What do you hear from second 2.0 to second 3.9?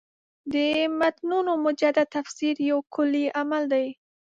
تفسیر یو کُلي عمل دی.